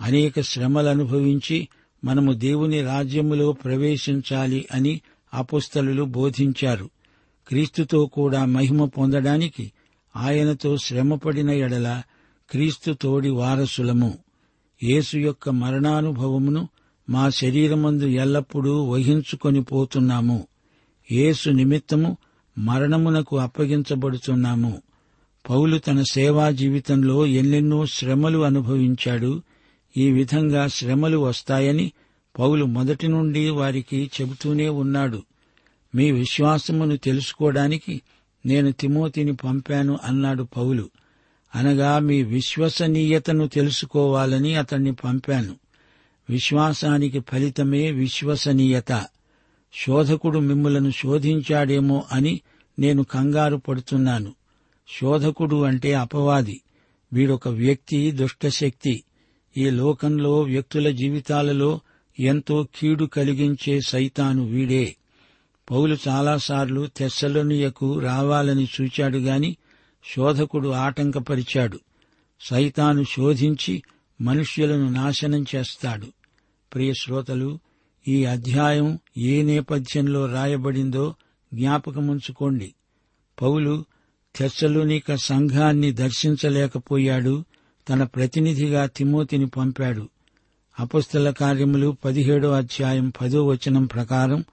అనేక 0.00 0.40
శ్రమలనుభవించి 0.40 1.68
మనము 2.04 2.32
దేవుని 2.32 2.82
రాజ్యములో 2.82 3.52
ప్రవేశించాలి 3.52 4.66
అని 4.72 5.00
అపుస్తలు 5.34 6.02
బోధించారు. 6.02 6.90
క్రీస్తుతో 7.48 8.06
కూడా 8.06 8.44
మహిమ 8.44 8.84
పొందడానికి 8.84 9.72
ఆయనతో 10.16 10.76
శ్రమపడిన 10.76 11.50
ఎడల 11.50 12.02
క్రీస్తు 12.50 12.92
తోడి 12.92 13.28
వారసులము. 13.28 14.18
యేసు 14.82 15.16
యొక్క 15.16 15.48
మరణానుభవమును 15.48 16.68
మా 17.10 17.30
శరీరమందు 17.30 18.04
ఎల్లప్పుడూ 18.04 18.84
వహించుకొని 18.84 19.62
పోతున్నాము. 19.62 20.46
యేసు 21.12 21.50
నిమిత్తము 21.50 22.16
మరణమునకు 22.58 23.38
అప్పగించబడుతున్నాము. 23.38 24.82
పౌలు 25.50 25.78
తన 25.78 26.02
సేవా 26.02 26.50
జీవితంలో 26.50 27.26
ఎన్నెన్నో 27.26 27.86
శ్రమలు 27.86 28.38
అనుభవించాడు. 28.38 29.42
ఈ 29.96 30.10
విధంగా 30.10 30.66
శ్రమలు 30.66 31.18
వస్తాయని 31.18 31.92
పౌలు 32.38 32.64
మొదటి 32.64 33.08
నుండి 33.08 33.48
వారికి 33.48 34.10
చెబుతూనే 34.20 34.68
ఉన్నాడు. 34.68 35.22
మీ 35.94 36.10
విశ్వాసమును 36.10 36.96
తెలుసుకోవడానికి 36.96 38.02
నేను 38.46 38.72
తిమోతిని 38.72 39.36
పంపాను 39.36 39.98
అన్నాడు 40.04 40.42
పౌలు. 40.42 40.90
అనగా 41.54 41.98
మీ 41.98 42.22
విశ్వసనీయతను 42.22 43.48
తెలుసుకోవాలని 43.48 44.54
అతన్ని 44.54 44.94
పంపాను. 44.94 45.56
విశ్వాసానికి 46.30 47.20
ఫలితమే 47.20 47.90
విశ్వసనీయత. 47.90 49.06
శోధకుడు 49.86 50.38
మిమ్ములను 50.38 50.90
శోధించాడేమో 50.90 52.04
అని 52.12 52.40
నేను 52.78 53.02
కంగారు 53.02 53.56
పడుతున్నాను. 53.56 54.34
శోధకుడు 55.00 55.62
అంటే 55.62 55.94
అపవాది. 55.94 56.60
వీడొక 57.12 57.48
వ్యక్తి 57.48 58.10
దుష్టశక్తి. 58.10 59.04
ఈ 59.56 59.70
లోకంలో 59.70 60.40
వ్యక్తుల 60.40 60.90
జీవితాలలో 60.90 61.80
ఎంతో 62.20 62.66
కీడు 62.76 63.04
కలిగించే 63.04 63.80
సైతాను 63.80 64.44
వీడే. 64.44 64.96
పౌలు 65.70 65.96
చాలాసార్లు 66.08 66.88
తెస్సలోనియకు 66.96 67.98
రావాలని 67.98 68.68
చూచాడు 68.80 69.18
గాని 69.18 69.56
శోధకుడు 70.16 70.68
ఆటంకపరిచాడు. 70.68 71.80
సైతాను 72.40 73.02
శోధించి 73.02 73.82
మనుష్యులను 74.20 74.88
నాశనం 74.88 75.44
చేస్తాడు. 75.54 76.06
ప్రియ 76.74 76.92
శ్రోతలు 76.92 77.58
ఈ 78.08 78.24
అధ్యాయం 78.24 78.98
ఏ 79.16 79.42
నేపథ్యంలో 79.42 80.26
రాయబడిందో 80.26 81.14
జ్ఞాపకముంచుకోండి. 81.54 82.74
పౌలు 83.42 83.84
తెస్సలోనిక 84.36 85.14
సంఘాన్ని 85.14 85.92
దర్శించలేకపోయాడు 85.92 87.44
తన 87.88 88.04
ప్రతినిధిగా 88.04 88.86
తిమోతిని 88.86 89.46
పంపాడు. 89.46 90.08
అపుస్తల 90.80 91.30
కార్యములు 91.30 91.96
పదిహేడో 92.04 92.50
అధ్యాయం 92.50 93.12
పదో 93.20 93.46
వచనం 93.46 93.86
ప్రకారం 93.86 94.44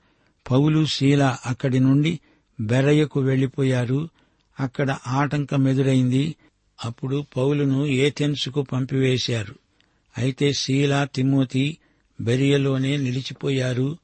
పౌలు 0.52 0.86
శీల 0.86 1.38
అక్కడి 1.46 1.80
నుండి 1.80 2.20
బెరయ్యకు 2.60 3.20
వెళ్ళిపోయారు 3.20 4.10
అక్కడ 4.60 4.98
ఆటంకం 5.08 5.68
ఎదురైంది 5.68 6.36
అప్పుడు 6.86 7.26
పౌలును 7.38 7.86
ఏథెన్సుకు 7.86 8.62
పంపివేశారు. 8.62 9.56
అయితే 10.18 10.54
శీల 10.54 11.08
తిమోతి 11.16 11.78
బెరియలోనే 12.22 12.98
నిలిచిపోయారు. 12.98 13.98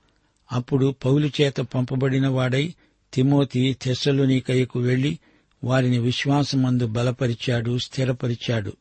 అప్పుడు 0.51 0.95
పౌలు 1.05 1.29
చేత 1.41 1.55
పంపబడిన 1.57 2.27
వాడై 2.27 2.73
తిమోతి 3.13 3.77
తెస్సలోనికయ్యకు 3.81 4.79
వెళ్ళి 4.79 5.19
వారిని 5.63 5.99
విశ్వాసమందు 5.99 6.87
బలపరిచాడు 6.87 7.77
స్థిరపరిచాడు. 7.77 8.73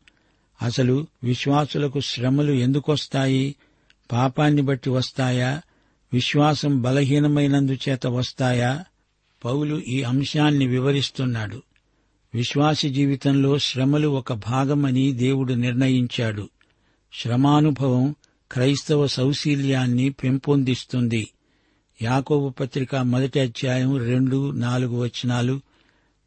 అసలు 0.62 1.06
విశ్వాసులకు 1.24 2.00
శ్రమలు 2.00 2.52
ఎందుకొస్తాయి? 2.52 3.54
పాపాన్ని 4.12 4.62
బట్టి 4.62 4.90
వస్తాయా? 4.90 5.62
విశ్వాసం 6.12 6.82
బలహీనమైనందుచేత 6.82 8.06
వస్తాయా? 8.06 8.84
పౌలు 9.44 9.82
ఈ 9.88 10.02
అంశాన్ని 10.02 10.66
వివరిస్తున్నాడు. 10.66 11.62
విశ్వాసి 12.34 12.88
జీవితంలో 12.90 13.58
శ్రమలు 13.58 14.08
ఒక 14.08 14.32
భాగమని 14.32 15.12
దేవుడు 15.12 15.52
నిర్ణయించాడు. 15.52 16.48
శ్రమానుభవం 17.22 18.14
క్రైస్తవ 18.52 19.06
సౌశీల్యాన్ని 19.06 20.10
పెంపొందిస్తుంది. 20.10 21.28
యాకోబు 22.02 22.48
పత్రిక 22.48 22.96
మొదటి 22.96 23.40
అధ్యాయం 23.40 23.98
రెండు 23.98 24.50
నాలుగు 24.50 25.00
వచనాలు 25.00 25.60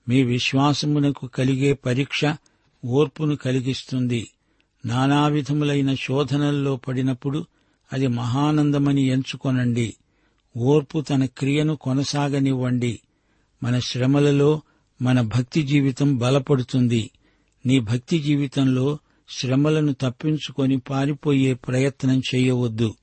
మీ 0.09 0.23
విశ్వాసమునకు 0.23 1.27
కలిగే 1.27 1.73
పరీక్ష 1.73 2.25
ఓర్పును 2.85 3.35
కలిగిస్తుంది. 3.35 4.27
నానావిధములైన 4.85 5.93
శోధనల్లో 5.93 6.75
పడినప్పుడు 6.75 7.45
అది 7.93 8.07
మహానందమని 8.07 9.01
ఎంచుకొనండి. 9.01 9.95
ఓర్పు 10.57 11.01
తన 11.01 11.25
క్రియను 11.25 11.75
కొనసాగనివ్వండి. 11.75 12.99
మన 13.63 13.79
శ్రమలలో 13.79 14.61
మన 15.01 15.21
భక్తి 15.21 15.63
జీవితం 15.63 16.17
బలపడుతుంది. 16.17 17.11
నీ 17.65 17.79
భక్తి 17.79 18.19
జీవితంలో 18.19 18.97
శ్రమలను 19.29 19.93
తప్పించుకొని 19.93 20.77
పారిపోయే 20.77 21.53
ప్రయత్నం 21.53 22.21
చేయవద్దు. 22.35 22.95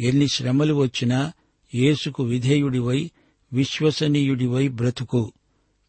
ఎన్ని 0.00 0.28
శ్రమలు 0.28 0.74
వచ్చినా 0.74 1.32
యేసుకు 1.74 2.22
విధేయుడివై 2.22 3.10
విశ్వసనీయుడివై 3.52 4.68
బ్రతుకు. 4.68 5.32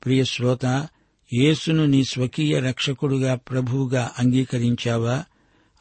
ప్రియ 0.05 0.23
శ్రోత 0.23 0.87
యేసును 1.33 1.85
నీ 1.85 2.03
స్వకీయ 2.03 2.59
రక్షకుడుగా 2.59 3.35
ప్రభువుగా 3.35 4.11
అంగీకరించావా? 4.19 5.23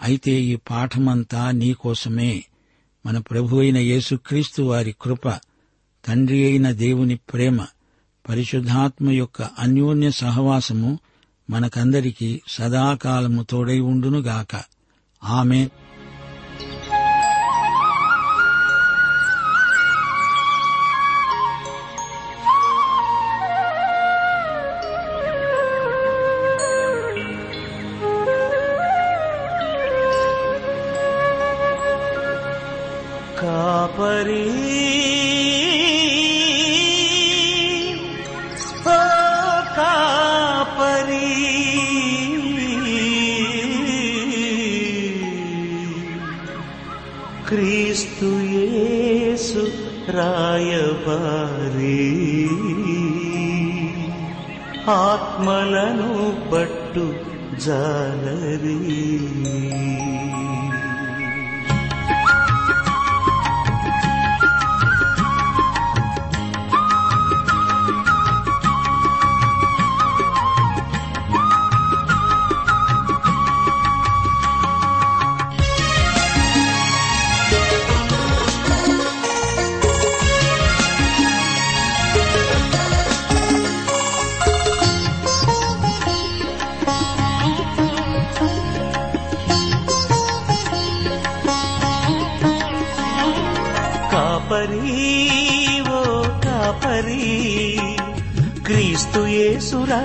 అయితే 0.00 0.32
ఈ 0.32 0.56
పాఠమంతా 0.56 1.50
నీకోసమే 1.50 2.44
మన 3.06 3.18
ప్రభు 3.18 3.56
అయిన 3.56 3.78
యేసుక్రీస్తు 3.78 4.62
వారి 4.62 4.94
కృప 5.02 5.28
తండ్రి 6.08 6.44
అయిన 6.44 6.70
దేవుని 6.70 7.16
ప్రేమ 7.16 7.66
పరిశుద్ధాత్మ 8.28 9.10
యొక్క 9.10 9.42
అన్యోన్య 9.42 10.10
సహవాసము 10.10 10.98
మనకందరికీ 11.50 12.40
సదాకాలము 12.48 13.42
తోడై 13.42 13.78
ఉండునుగాక. 13.78 14.62
ఆమె 15.24 15.70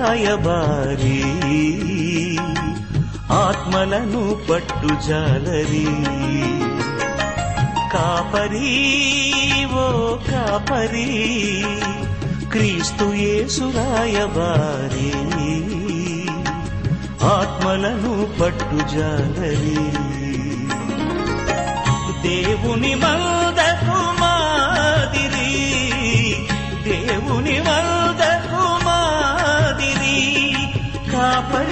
రాయబారి 0.02 1.24
ఆత్మలను 3.32 4.36
పట్టు 4.50 5.08
జాలరి. 5.08 5.86
కాపరి 7.92 8.94
ఓ 9.74 10.16
కాపరి 10.30 11.64
క్రీస్తు 12.52 13.04
యేసు 13.04 13.72
రాయబారి. 13.76 15.12
ఆత్మలను 17.24 18.28
పట్టు 18.40 18.88
జాలరి. 18.94 20.08
దేవుని 22.28 22.94
మందకు 22.94 23.47
కాపరి 31.38 31.66
ఓ 31.66 31.67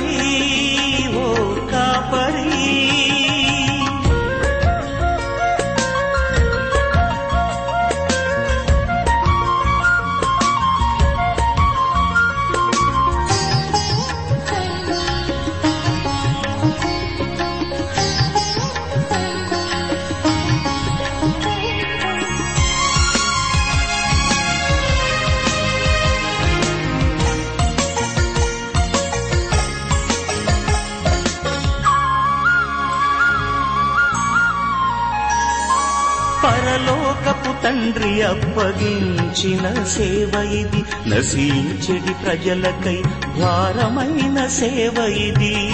అప్పగించిన 38.23 39.85
సేవ 39.85 40.49
ఇది. 40.51 41.11
నశించెడి 41.11 42.15
ప్రజలకై 42.15 43.03
భారమైన 43.41 44.47
సేవ 44.47 45.07
ఇది. 45.07 45.71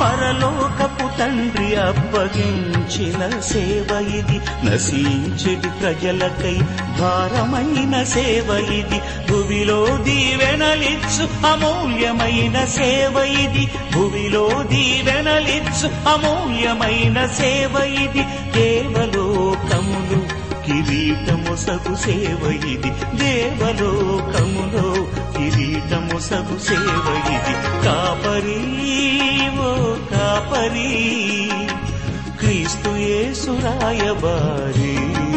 పరలోకపు 0.00 1.01
తండ్రి 1.22 1.76
అప్పగించిన 1.76 3.40
సేవ 3.40 4.14
ఇది. 4.14 4.40
నశించెడి 4.70 5.68
ప్రజలకై 5.68 6.54
భారమైన 7.00 8.02
సేవ 8.02 8.72
ఇది. 8.72 9.00
భువిలో 9.30 9.86
దీవెనలిచ్చు 10.02 11.46
అమూల్యమైన 11.46 12.64
సేవ 12.64 13.24
ఇది. 13.40 13.68
భువిలో 13.94 14.48
దీవెనలిచ్చు 14.62 15.88
అమూల్యమైన 16.08 17.26
సేవ 17.26 17.82
ఇది. 17.84 18.24
దేవలోకములు 18.52 20.21
కిరీటము 20.66 21.56
సగు 21.56 21.94
సేవ 21.94 22.50
ఇది. 22.50 22.90
దేవలోకములో 23.16 24.88
కిరీటము 25.36 26.18
సగు 26.18 26.58
సేవ 26.58 27.06
ఇది. 27.16 27.54
కాపరి 27.84 28.62
ఓ 29.58 29.94
కాపరి 30.12 31.50
క్రీస్తు 32.40 32.88
యేసురాయబారి 32.88 33.72
పవిత్రమైన 34.82 35.31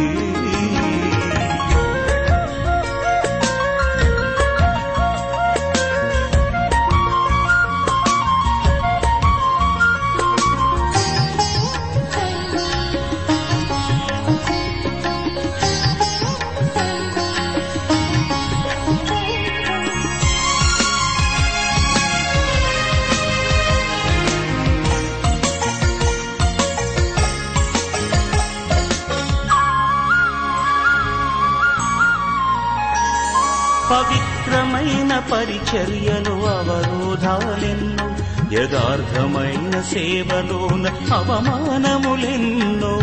పరిచర్యలు 35.19 36.32
అవరోధాలెన్నో 36.32 38.15
యథార్థమైన 38.54 39.82
సేవలోన 39.82 40.88
అవమానములెన్నో. 41.13 42.95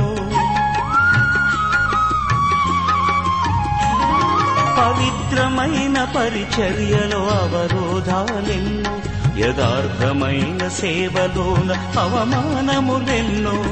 పవిత్రమైన 4.79 6.05
పరిచర్యలు 6.05 7.17
అవరోధాలెన్నో 7.17 9.01
యథార్థమైన 9.39 10.69
సేవలోన 10.69 11.73
అవమానములెన్నో. 11.99 13.65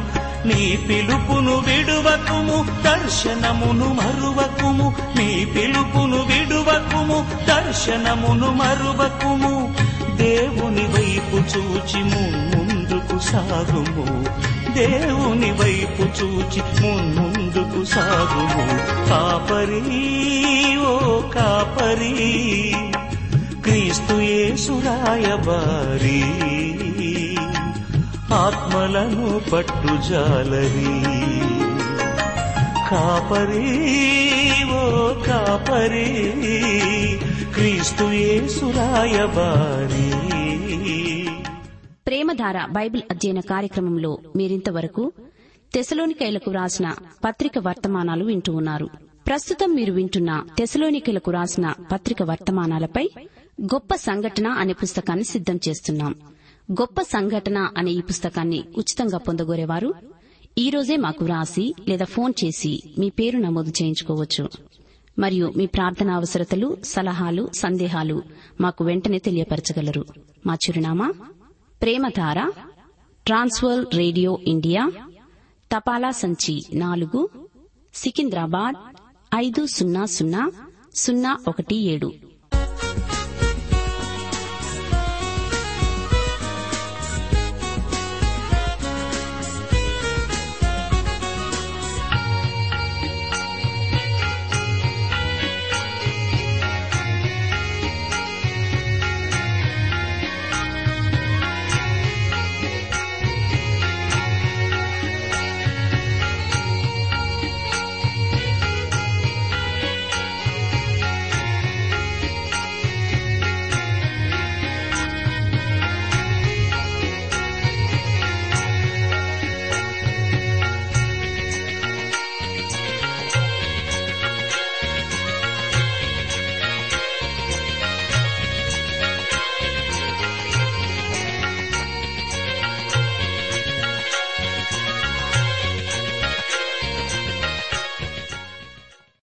నీ 0.46 0.86
పిలుపును 0.88 1.56
విడువకుము 1.56 2.69
దర్శనమును 2.84 3.92
మరువకుము 3.92 4.94
నీ 5.16 5.44
పిలుపును 5.44 6.16
విడువకుము 6.16 7.26
దర్శనమును 7.48 8.50
మరువకుము. 8.50 9.74
దేవుని 10.16 10.82
వైపు 10.82 11.36
చూచి 11.36 12.04
ముందుకు 12.04 13.18
సాగుము. 13.18 14.24
దేవుని 14.74 15.50
వైపు 15.50 16.02
చూచి 16.02 16.62
ముందుకు 16.62 17.84
సాగుము. 17.84 19.08
కాపరి 19.08 20.76
ఓ 20.76 21.20
కాపరి 21.20 22.74
క్రీస్తు 23.64 24.14
యేసురాయబారి 24.14 26.24
ఆత్మలను 28.34 29.40
పట్టుజాలరి. 29.52 31.59
కాపరి 32.90 34.64
ఓ 34.64 35.22
కాపరి. 35.22 36.32
క్రీస్తు 37.54 38.04
యేసురాయబారి 38.04 40.10
ప్రేమధార 42.06 42.64
బైబిల్ 42.64 43.02
అధ్యయన 43.10 43.40
కార్యక్రమంలో 43.40 44.18
మీరింతవరకు 44.36 45.12
తెసలోనికైలకు 45.74 46.50
రాసిన 46.50 46.94
పత్రిక 47.24 47.58
వర్తమానాలు 47.58 48.24
వింటూ 48.24 48.52
ఉన్నారు. 48.52 48.88
ప్రస్తుతం 49.26 49.74
మీరు 49.74 49.92
వింటున్న 49.92 50.44
తెసలోనికలకు 50.58 51.30
రాసిన 51.30 51.74
పత్రిక 51.92 52.22
వర్తమానాలపై 52.22 53.08
గొప్ప 53.62 53.94
సంఘటన 53.94 54.48
అనే 54.48 54.72
పుస్తకాన్ని 54.72 55.24
సిద్దం 55.24 55.60
చేస్తున్నాం. 55.68 56.14
గొప్ప 56.72 57.02
సంఘటన 57.02 57.70
అనే 57.76 57.90
ఈ 57.90 58.00
పుస్తకాన్ని 58.00 58.64
ఉచితంగా 58.78 59.18
పొందగోరేవారు 59.18 59.94
ఈ 60.58 60.70
రోజే 60.70 60.96
మాకు 60.96 61.24
వ్రాసి 61.24 61.74
లేదా 61.88 62.04
ఫోన్ 62.04 62.32
చేసి 62.44 62.82
మీ 62.98 63.10
పేరు 63.10 63.38
నమోదు 63.38 63.70
చేయించుకోవచ్చు. 63.70 64.48
మరియు 65.18 65.52
మీ 65.56 65.66
ప్రార్థన 65.66 66.10
అవసరతలు 66.10 66.78
సలహాలు 66.84 67.50
సందేహాలు 67.58 68.22
మాకు 68.60 68.84
వెంటనే 68.84 69.18
తెలియపరచగలరు. 69.18 70.04
మా 70.46 70.54
చిరునామా 70.54 71.14
ప్రేమధార 71.82 72.52
ట్రాన్స్వర్ 73.26 73.96
రేడియో 73.96 74.38
ఇండియా 74.46 74.90
తపాలా 75.76 76.10
సంచి 76.10 76.62
నాలుగు 76.74 77.28
సికింద్రాబాద్ 77.94 78.76
ఐదు 79.34 79.66
సున్నా 79.66 80.04
సున్నా 80.04 80.52
సున్నా 80.94 81.38
ఒకటి 81.48 81.76
ఏడు. 81.76 82.12